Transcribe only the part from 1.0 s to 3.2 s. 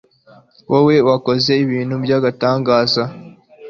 wakoze ibintu by'agatangaza